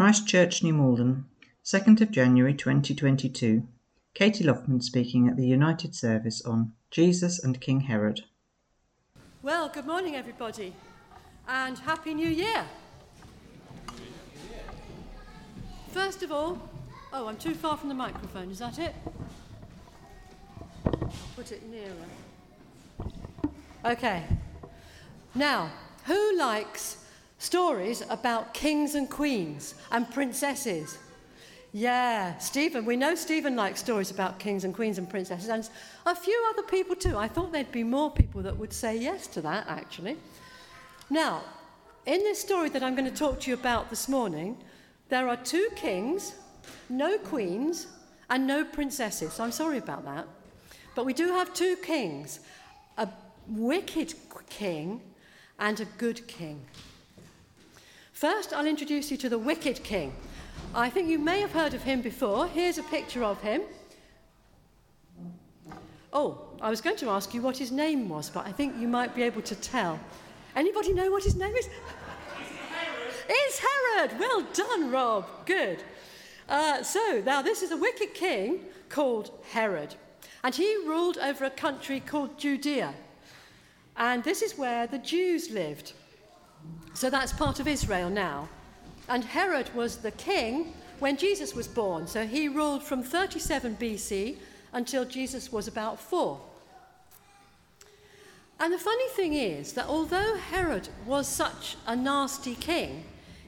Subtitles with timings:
[0.00, 1.26] Christchurch, New Malden,
[1.62, 3.68] 2nd of January 2022.
[4.14, 8.22] Katie Loftman speaking at the United Service on Jesus and King Herod.
[9.42, 10.72] Well, good morning, everybody,
[11.46, 12.64] and Happy New Year.
[15.90, 16.70] First of all,
[17.12, 18.94] oh, I'm too far from the microphone, is that it?
[20.86, 23.12] I'll Put it nearer.
[23.84, 24.22] Okay.
[25.34, 25.70] Now,
[26.06, 27.04] who likes
[27.40, 30.98] stories about kings and queens and princesses?
[31.72, 32.84] Yeah, Stephen.
[32.84, 35.68] We know Stephen likes stories about kings and queens and princesses, and
[36.06, 37.16] a few other people too.
[37.16, 40.16] I thought there'd be more people that would say yes to that, actually.
[41.08, 41.42] Now,
[42.06, 44.56] in this story that I'm going to talk to you about this morning,
[45.08, 46.34] there are two kings,
[46.88, 47.86] no queens,
[48.28, 49.32] and no princesses.
[49.34, 50.26] So I'm sorry about that.
[50.94, 52.40] But we do have two kings
[52.98, 53.08] a
[53.48, 54.14] wicked
[54.48, 55.00] king
[55.58, 56.60] and a good king.
[58.20, 60.12] First, I'll introduce you to the wicked king.
[60.74, 62.46] I think you may have heard of him before.
[62.48, 63.62] Here's a picture of him.
[66.12, 68.88] Oh, I was going to ask you what his name was, but I think you
[68.88, 69.98] might be able to tell.
[70.54, 71.70] Anybody know what his name is?
[73.26, 74.20] It's Herod.
[74.20, 75.26] Well done, Rob.
[75.46, 75.82] Good.
[76.46, 79.94] Uh, so now this is a wicked king called Herod,
[80.44, 82.92] and he ruled over a country called Judea.
[83.96, 85.94] And this is where the Jews lived.
[86.94, 88.48] So that's part of Israel now.
[89.08, 92.06] And Herod was the king when Jesus was born.
[92.06, 94.36] So he ruled from 37 BC
[94.72, 96.40] until Jesus was about four.
[98.60, 103.04] And the funny thing is that although Herod was such a nasty king,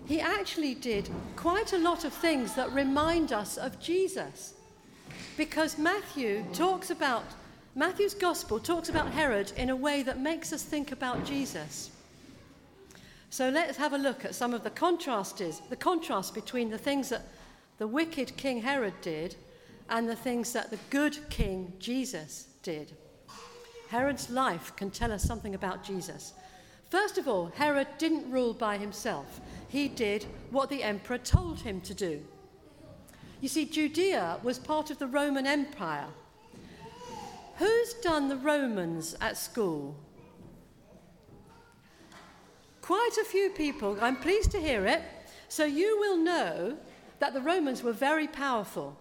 [0.06, 4.54] he actually did quite a lot of things that remind us of Jesus.
[5.36, 7.24] Because Matthew talks about,
[7.74, 11.90] Matthew's gospel talks about Herod in a way that makes us think about Jesus.
[13.32, 17.08] So let's have a look at some of the contrasts, the contrast between the things
[17.08, 17.22] that
[17.78, 19.36] the wicked King Herod did
[19.88, 22.92] and the things that the good King Jesus did.
[23.88, 26.34] Herod's life can tell us something about Jesus.
[26.90, 31.80] First of all, Herod didn't rule by himself he did what the emperor told him
[31.80, 32.22] to do.
[33.40, 36.08] You see, Judea was part of the Roman Empire.
[37.56, 39.96] Who's done the Romans at school?
[42.92, 43.96] Quite a few people.
[44.02, 45.00] I'm pleased to hear it.
[45.48, 46.76] So you will know
[47.20, 48.98] that the Romans were very powerful.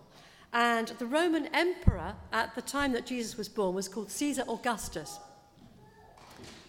[0.54, 5.20] And the Roman emperor at the time that Jesus was born was called Caesar Augustus.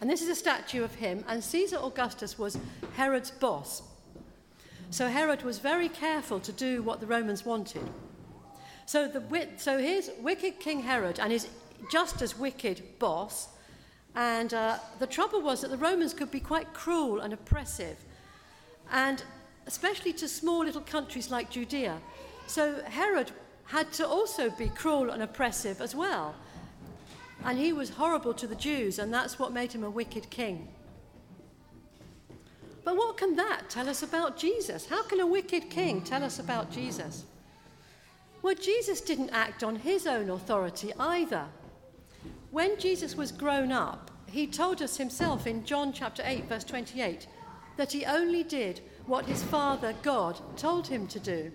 [0.01, 1.25] And this is a statue of him.
[1.29, 2.59] And Caesar Augustus was
[2.97, 3.83] Herod's boss.
[4.91, 7.89] So Herod was very careful to do what the Romans wanted.
[8.85, 11.47] So, the, so here's wicked King Herod and his
[11.89, 13.47] just as wicked boss.
[14.15, 17.97] And uh, the trouble was that the Romans could be quite cruel and oppressive,
[18.91, 19.23] and
[19.67, 21.99] especially to small little countries like Judea.
[22.47, 23.31] So Herod
[23.65, 26.35] had to also be cruel and oppressive as well.
[27.45, 30.69] And he was horrible to the Jews, and that's what made him a wicked king.
[32.85, 34.87] But what can that tell us about Jesus?
[34.87, 37.25] How can a wicked king tell us about Jesus?
[38.43, 41.47] Well, Jesus didn't act on his own authority either.
[42.53, 47.27] When Jesus was grown up, he told us himself in John chapter 8, verse 28,
[47.79, 51.51] that he only did what his Father, God, told him to do.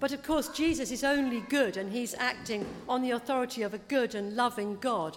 [0.00, 3.78] But of course, Jesus is only good and he's acting on the authority of a
[3.78, 5.16] good and loving God.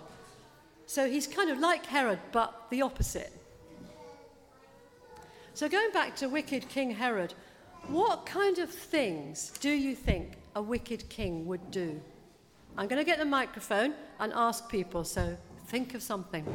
[0.86, 3.34] So he's kind of like Herod, but the opposite.
[5.54, 7.34] So, going back to wicked King Herod,
[7.88, 12.00] what kind of things do you think a wicked king would do?
[12.78, 15.38] I'm going to get the microphone and ask people, so
[15.68, 16.46] think of something.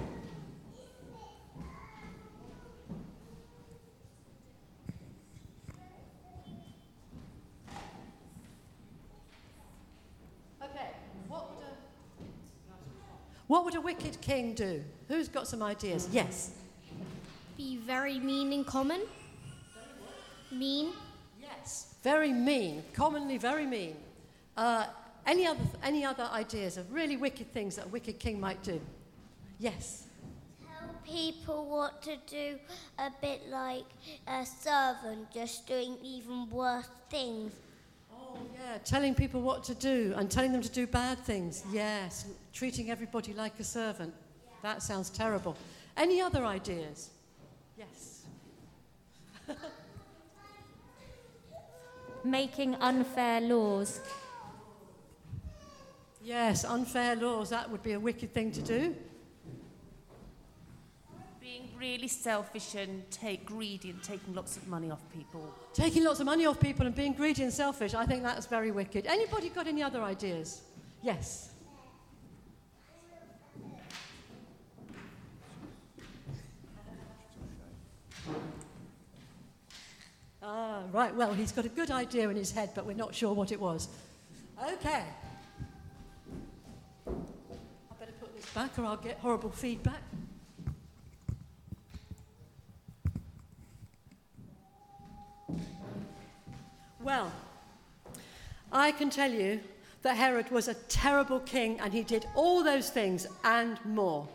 [10.62, 10.88] Okay,
[11.28, 11.74] what would a,
[13.46, 14.82] what would a wicked king do?
[15.08, 16.08] Who's got some ideas?
[16.10, 16.52] Yes
[17.56, 19.02] be very mean and common?
[20.50, 20.92] Mean?
[21.40, 23.96] Yes, very mean, commonly very mean.
[24.56, 24.86] Uh,
[25.26, 28.80] any, other, any other ideas of really wicked things that a wicked king might do?
[29.58, 30.06] Yes.
[30.60, 32.58] Tell people what to do,
[32.98, 33.84] a bit like
[34.26, 37.52] a servant just doing even worse things.
[38.12, 41.64] Oh, yeah, telling people what to do and telling them to do bad things.
[41.72, 44.12] Yes, treating everybody like a servant.
[44.62, 45.56] That sounds terrible.
[45.96, 47.10] Any other ideas?
[47.78, 48.22] Yes.
[52.24, 54.00] Making unfair laws.
[56.24, 58.96] Yes, unfair laws, that would be a wicked thing to do.
[61.38, 65.54] Being really selfish and take greedy and taking lots of money off people.
[65.74, 68.70] Taking lots of money off people and being greedy and selfish, I think that's very
[68.70, 69.04] wicked.
[69.04, 70.62] Anybody got any other ideas?
[71.02, 71.50] Yes.
[80.42, 81.14] Ah, right.
[81.14, 83.60] Well, he's got a good idea in his head, but we're not sure what it
[83.60, 83.88] was.
[84.72, 85.04] Okay.
[88.54, 90.00] Back or I'll get horrible feedback.
[97.00, 97.32] Well,
[98.72, 99.60] I can tell you
[100.02, 104.28] that Herod was a terrible king and he did all those things and more.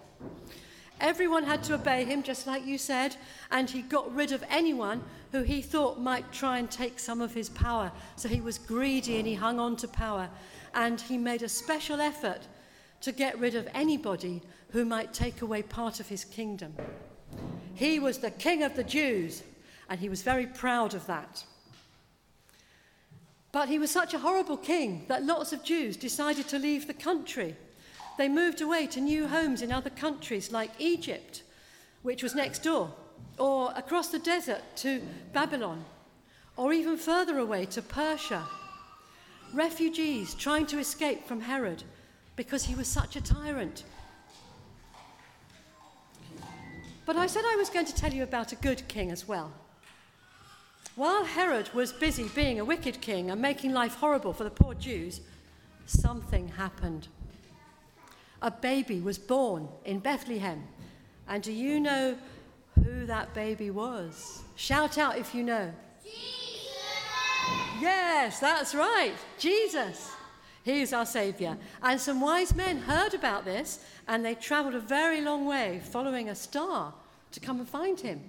[1.00, 3.15] Everyone had to obey him, just like you said,
[3.51, 5.01] and he got rid of anyone
[5.31, 7.89] who he thought might try and take some of his power.
[8.18, 10.30] So he was greedy and he hung on to power,
[10.74, 12.42] and he made a special effort
[13.01, 14.42] to get rid of anybody
[14.72, 16.75] who might take away part of his kingdom.
[17.74, 19.44] He was the king of the Jews,
[19.90, 21.44] and he was very proud of that.
[23.51, 26.94] But he was such a horrible king that lots of Jews decided to leave the
[26.94, 27.56] country.
[28.18, 31.44] They moved away to new homes in other countries like Egypt,
[32.04, 32.94] which was next door,
[33.38, 35.01] or across the desert to
[35.34, 35.86] Babylon,
[36.57, 38.46] or even further away to Persia.
[39.54, 41.84] Refugees trying to escape from Herod
[42.39, 43.83] because he was such a tyrant.
[47.06, 49.51] But I said I was going to tell you about a good king as well.
[50.95, 54.74] While Herod was busy being a wicked king and making life horrible for the poor
[54.74, 55.19] Jews,
[55.86, 57.09] something happened.
[58.41, 60.63] A baby was born in Bethlehem.
[61.27, 62.15] And do you know
[62.81, 64.44] who that baby was?
[64.56, 65.74] Shout out if you know.
[66.06, 66.15] Jesus!
[67.81, 69.15] Yes, that's right.
[69.38, 70.13] Jesus.
[70.64, 71.58] He's our Saviour.
[71.82, 76.30] And some wise men heard about this and they travelled a very long way following
[76.30, 76.94] a star
[77.32, 78.22] to come and find him.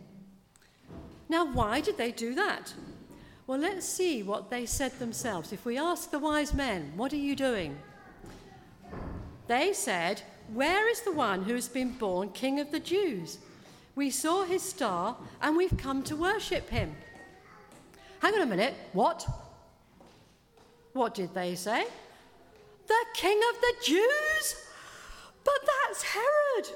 [1.28, 2.74] Now, why did they do that?
[3.46, 5.52] Well, let's see what they said themselves.
[5.52, 7.76] If we ask the wise men, What are you doing?
[9.46, 10.22] They said,
[10.52, 13.38] Where is the one who has been born King of the Jews?
[13.96, 16.94] We saw his star and we've come to worship him.
[18.20, 18.74] Hang on a minute.
[18.92, 19.26] What?
[20.92, 21.86] What did they say?
[22.90, 24.66] The King of the Jews?
[25.44, 26.70] But that's Herod.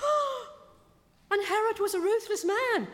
[1.32, 2.86] and Herod was a ruthless man.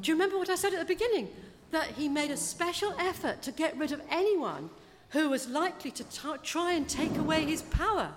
[0.00, 1.28] Do you remember what I said at the beginning?
[1.70, 4.70] That he made a special effort to get rid of anyone
[5.10, 8.14] who was likely to t- try and take away his power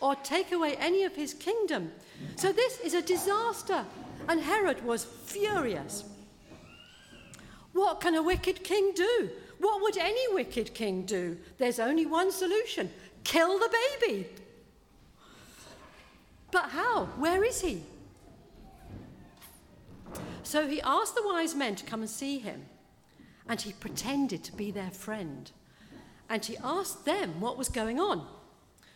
[0.00, 1.90] or take away any of his kingdom.
[2.36, 3.84] So this is a disaster,
[4.28, 6.04] and Herod was furious.
[7.72, 9.30] What can a wicked king do?
[9.58, 11.38] What would any wicked king do?
[11.58, 12.90] There's only one solution
[13.24, 14.28] kill the baby.
[16.50, 17.06] But how?
[17.16, 17.82] Where is he?
[20.42, 22.66] So he asked the wise men to come and see him,
[23.48, 25.50] and he pretended to be their friend.
[26.28, 28.26] And he asked them what was going on.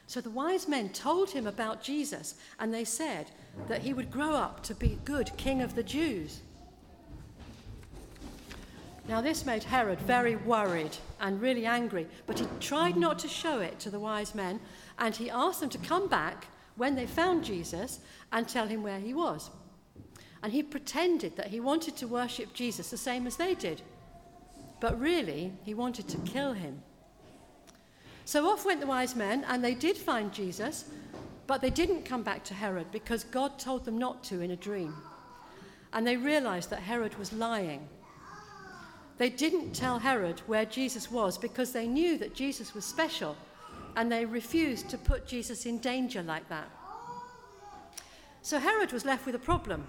[0.07, 3.31] So the wise men told him about Jesus, and they said
[3.67, 6.41] that he would grow up to be good king of the Jews.
[9.09, 13.61] Now, this made Herod very worried and really angry, but he tried not to show
[13.61, 14.61] it to the wise men,
[14.99, 18.01] and he asked them to come back when they found Jesus
[18.33, 19.51] and tell him where he was.
[20.43, 23.81] And he pretended that he wanted to worship Jesus the same as they did.
[24.79, 26.83] But really, he wanted to kill him.
[28.27, 30.85] So off went the wise men, and they did find Jesus,
[31.47, 34.57] but they didn't come back to Herod because God told them not to in a
[34.57, 34.95] dream.
[35.95, 37.89] And they realized that Herod was lying.
[39.19, 43.37] They didn't tell Herod where Jesus was because they knew that Jesus was special,
[43.97, 46.71] and they refused to put Jesus in danger like that.
[48.43, 49.87] So Herod was left with a problem.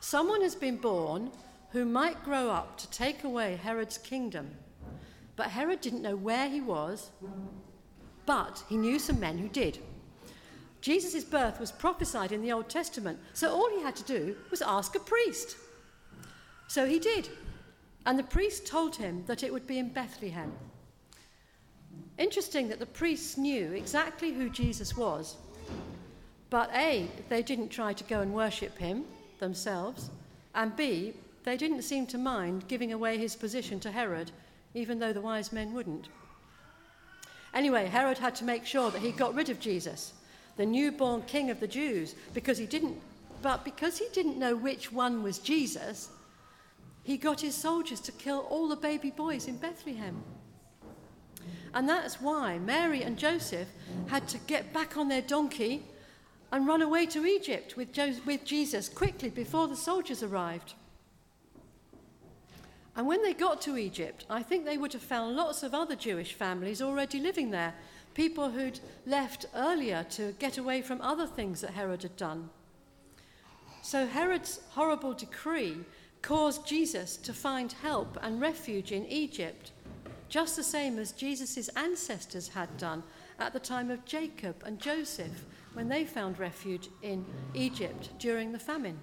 [0.00, 1.32] Someone has been born
[1.70, 4.48] who might grow up to take away Herod's kingdom.
[5.34, 7.10] But Herod didn't know where he was,
[8.26, 9.78] but he knew some men who did.
[10.80, 14.62] Jesus' birth was prophesied in the Old Testament, so all he had to do was
[14.62, 15.56] ask a priest.
[16.68, 17.28] So he did,
[18.06, 20.52] and the priest told him that it would be in Bethlehem.
[22.18, 25.36] Interesting that the priests knew exactly who Jesus was,
[26.50, 29.04] but A, they didn't try to go and worship him,
[29.40, 30.10] themselves,
[30.54, 34.30] and B, they didn't seem to mind giving away his position to Herod,
[34.72, 36.08] even though the wise men wouldn't.
[37.52, 40.12] Anyway, Herod had to make sure that he got rid of Jesus,
[40.56, 43.00] the newborn king of the Jews, because he didn't,
[43.42, 46.08] but because he didn't know which one was Jesus,
[47.04, 50.24] he got his soldiers to kill all the baby boys in Bethlehem.
[51.74, 53.68] And that's why Mary and Joseph
[54.06, 55.84] had to get back on their donkey
[56.50, 60.74] and run away to Egypt with, Jo- with Jesus quickly before the soldiers arrived.
[62.96, 65.96] And when they got to Egypt, I think they would have found lots of other
[65.96, 67.74] Jewish families already living there,
[68.14, 72.48] people who'd left earlier to get away from other things that Herod had done.
[73.82, 75.78] So Herod's horrible decree
[76.24, 79.72] caused Jesus to find help and refuge in Egypt,
[80.30, 83.02] just the same as Jesus' ancestors had done
[83.38, 88.58] at the time of Jacob and Joseph when they found refuge in Egypt during the
[88.58, 88.98] famine.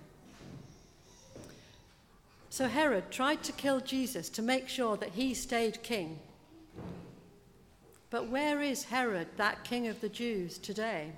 [2.49, 6.17] So Herod tried to kill Jesus to make sure that he stayed king.
[8.09, 11.11] But where is Herod, that king of the Jews, today?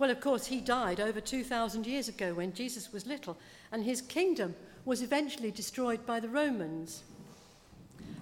[0.00, 3.36] Well, of course, he died over 2,000 years ago when Jesus was little,
[3.70, 4.54] and his kingdom
[4.86, 7.02] was eventually destroyed by the Romans.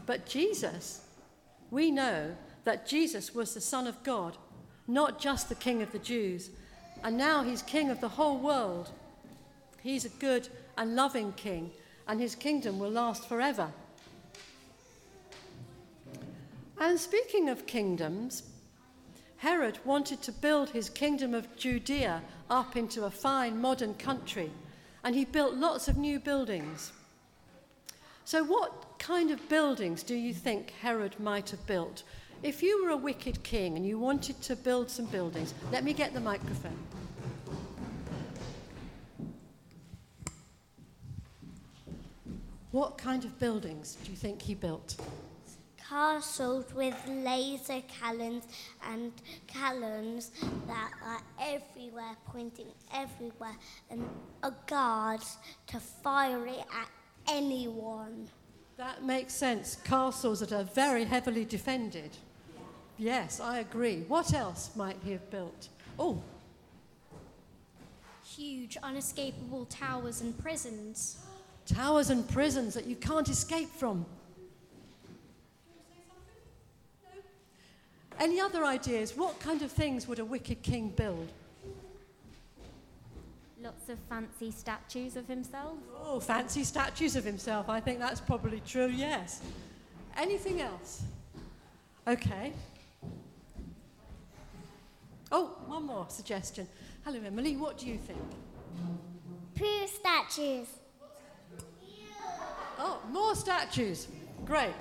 [0.05, 1.03] But Jesus,
[1.71, 4.37] we know that Jesus was the Son of God,
[4.89, 6.51] not just the King of the Jews,
[7.05, 8.91] and now he's King of the whole world.
[9.81, 11.71] He's a good and loving King,
[12.09, 13.71] and his kingdom will last forever.
[16.81, 18.43] And speaking of kingdoms,
[19.39, 24.51] Herod wanted to build his kingdom of Judea up into a fine modern country,
[25.05, 26.93] and he built lots of new buildings.
[28.25, 32.03] So, what kind of buildings do you think Herod might have built?
[32.43, 35.93] If you were a wicked king and you wanted to build some buildings, let me
[35.93, 36.79] get the microphone.
[42.73, 44.97] What kind of buildings do you think he built?
[45.89, 48.45] Castles with laser cannons
[48.85, 49.11] and
[49.47, 50.31] cannons
[50.67, 53.57] that are everywhere, pointing everywhere,
[53.91, 54.07] and
[54.43, 55.21] a guard
[55.69, 56.89] to fire it at
[57.27, 58.29] anyone.
[58.77, 59.77] That makes sense.
[59.85, 62.11] Castles that are very heavily defended.
[62.99, 64.05] Yes, I agree.
[64.09, 65.69] What else might he have built?
[65.99, 66.23] Oh,
[68.37, 71.17] Huge, unescapable towers and prisons.
[71.67, 74.05] towers and prisons that you can't escape from.
[78.19, 79.17] Any other ideas?
[79.17, 81.29] What kind of things would a wicked king build?
[83.63, 85.79] Lots of fancy statues of himself.
[85.97, 87.69] Oh, fancy statues of himself.
[87.69, 89.43] I think that's probably true, yes.
[90.17, 91.03] Anything else?
[92.07, 92.53] Okay.
[95.31, 96.67] Oh, one more suggestion.
[97.05, 97.57] Hello, Emily.
[97.57, 98.19] What do you think?
[99.55, 100.69] Poo statues.
[102.79, 104.09] Oh, more statues.
[104.45, 104.75] Great.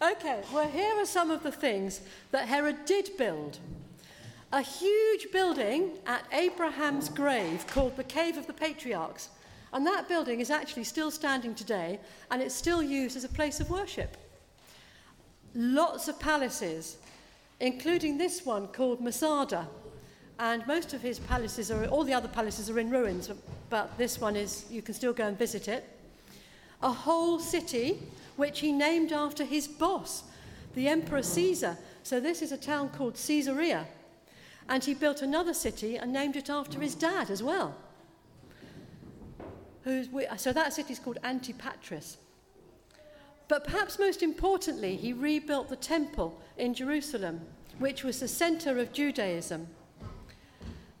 [0.00, 3.58] Okay, well, here are some of the things that Herod did build.
[4.52, 9.28] A huge building at Abraham's grave called the Cave of the Patriarchs.
[9.72, 13.60] And that building is actually still standing today and it's still used as a place
[13.60, 14.16] of worship.
[15.54, 16.96] Lots of palaces,
[17.60, 19.68] including this one called Masada.
[20.40, 23.30] And most of his palaces are, all the other palaces are in ruins,
[23.68, 25.84] but, this one is, you can still go and visit it.
[26.82, 27.98] A whole city
[28.40, 30.24] which he named after his boss,
[30.74, 31.76] the Emperor Caesar.
[32.02, 33.86] So this is a town called Caesarea.
[34.66, 37.76] And he built another city and named it after his dad as well.
[39.84, 42.16] So that city is called Antipatris.
[43.46, 47.40] But perhaps most importantly, he rebuilt the temple in Jerusalem,
[47.78, 49.66] which was the center of Judaism.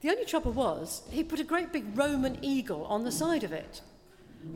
[0.02, 3.52] The only trouble was, he put a great big Roman eagle on the side of
[3.52, 3.80] it,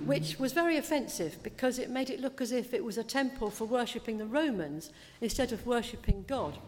[0.04, 3.50] which was very offensive because it made it look as if it was a temple
[3.50, 6.58] for worshipping the Romans instead of worshipping God.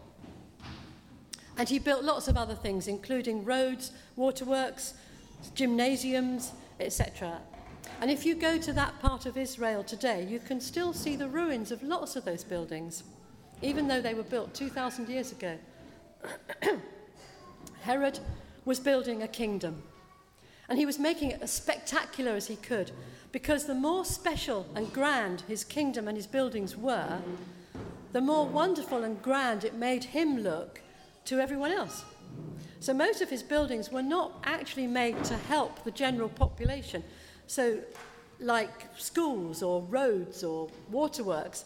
[1.57, 4.93] And he built lots of other things, including roads, waterworks,
[5.55, 7.39] gymnasiums, etc.
[8.01, 11.27] And if you go to that part of Israel today, you can still see the
[11.27, 13.03] ruins of lots of those buildings,
[13.63, 15.57] even though they were built 2,000 years ago.
[17.81, 18.19] Herod
[18.65, 19.81] was building a kingdom,
[20.69, 22.91] and he was making it as spectacular as he could,
[23.31, 27.19] because the more special and grand his kingdom and his buildings were,
[28.13, 30.81] the more wonderful and grand it made him look
[31.25, 32.03] to everyone else.
[32.79, 37.03] So most of his buildings were not actually made to help the general population.
[37.47, 37.79] So,
[38.39, 41.65] like schools or roads or waterworks,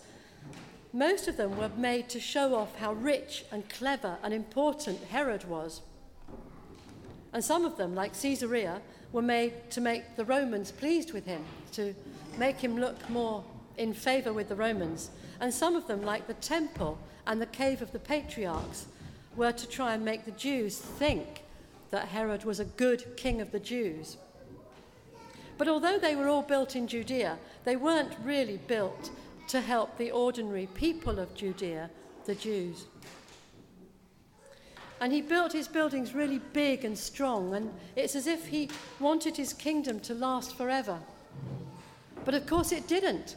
[0.93, 5.43] most of them were made to show off how rich and clever and important Herod
[5.45, 5.81] was.
[7.33, 11.43] And some of them, like Caesarea, were made to make the Romans pleased with him,
[11.73, 11.95] to
[12.37, 13.43] make him look more
[13.77, 15.09] in favor with the Romans.
[15.39, 18.87] And some of them, like the temple and the cave of the patriarchs,
[19.35, 21.43] were to try and make the Jews think
[21.89, 24.17] that Herod was a good king of the Jews.
[25.57, 29.11] But although they were all built in Judea, they weren't really built
[29.49, 31.89] to help the ordinary people of Judea
[32.25, 32.85] the Jews.
[35.01, 39.35] And he built his buildings really big and strong, and it's as if he wanted
[39.35, 40.99] his kingdom to last forever.
[42.23, 43.35] But of course it didn't.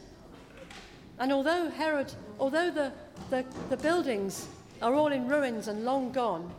[1.17, 2.93] And although Herod, although the,
[3.31, 4.47] the, the buildings
[4.79, 6.53] are all in ruins and long gone,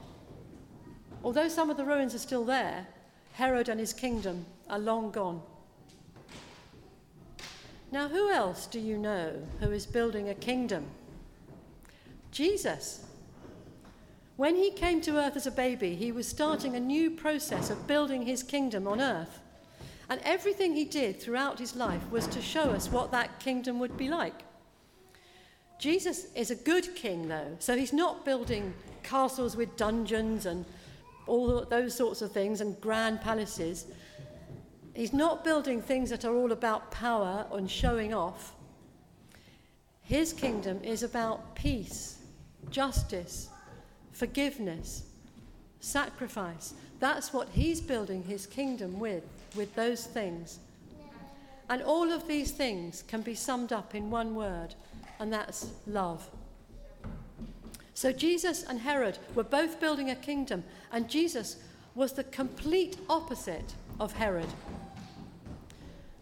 [1.23, 2.89] although some of the ruins are still there,
[3.35, 5.41] Herod and his kingdom are long gone.
[7.93, 10.85] Now, who else do you know who is building a kingdom?
[12.33, 13.06] Jesus.
[14.37, 17.87] When he came to earth as a baby, he was starting a new process of
[17.87, 19.41] building his kingdom on earth.
[20.11, 23.97] And everything he did throughout his life was to show us what that kingdom would
[23.97, 24.43] be like.
[25.79, 30.65] Jesus is a good king, though, so he's not building castles with dungeons and
[31.27, 33.87] all those sorts of things and grand palaces.
[34.95, 38.55] He's not building things that are all about power and showing off.
[40.03, 42.19] His kingdom is about peace,
[42.71, 43.49] justice,
[44.17, 45.03] forgiveness,
[45.81, 46.73] sacrifice.
[47.01, 50.59] That's what he's building his kingdom with, with those things.
[51.69, 54.75] And all of these things can be summed up in one word,
[55.21, 56.31] and that's love.
[57.93, 61.57] So Jesus and Herod were both building a kingdom, and Jesus
[61.95, 64.49] was the complete opposite of Herod.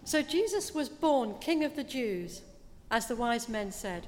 [0.05, 2.43] So Jesus was born King of the Jews,
[2.91, 4.07] as the wise men said,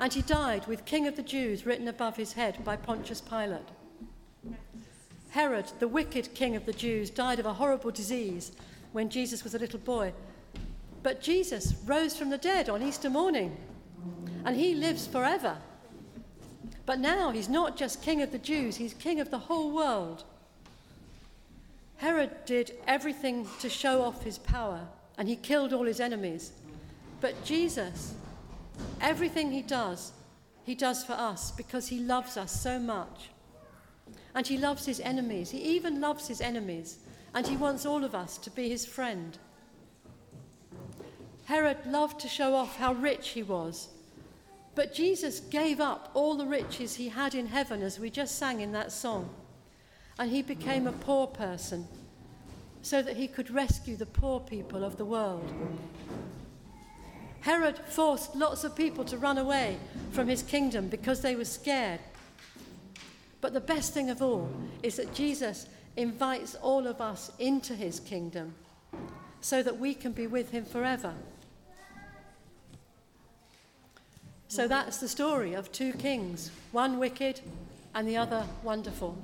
[0.00, 3.68] and he died with King of the Jews written above his head by Pontius Pilate.
[5.30, 8.52] Herod, the wicked king of the Jews, died of a horrible disease
[8.92, 10.12] when Jesus was a little boy.
[11.02, 13.56] But Jesus rose from the dead on Easter morning,
[14.44, 15.56] and he lives forever.
[16.84, 20.24] But now he's not just king of the Jews, he's king of the whole world.
[21.96, 24.80] Herod did everything to show off his power,
[25.16, 26.52] and he killed all his enemies.
[27.20, 28.14] But Jesus,
[29.00, 30.12] everything he does,
[30.64, 33.30] he does for us because he loves us so much.
[34.34, 35.50] And he loves his enemies.
[35.50, 36.98] He even loves his enemies.
[37.34, 39.38] And he wants all of us to be his friend.
[41.44, 43.88] Herod loved to show off how rich he was.
[44.74, 48.60] But Jesus gave up all the riches he had in heaven, as we just sang
[48.60, 49.28] in that song.
[50.18, 51.86] And he became a poor person
[52.80, 55.52] so that he could rescue the poor people of the world.
[57.42, 59.76] Herod forced lots of people to run away
[60.10, 62.00] from his kingdom because they were scared
[63.42, 64.48] but the best thing of all
[64.82, 68.54] is that Jesus invites all of us into his kingdom
[69.42, 71.12] so that we can be with him forever.
[74.46, 77.40] So that's the story of two kings, one wicked
[77.96, 79.18] and the other wonderful.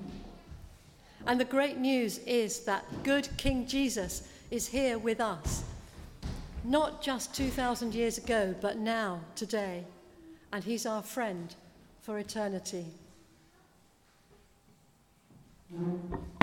[1.25, 5.63] And the great news is that good King Jesus is here with us,
[6.69, 9.85] not just 2,000 years ago, but now, today.
[10.53, 11.55] And he's our friend
[12.03, 12.87] for eternity.
[15.75, 16.38] Mm-hmm.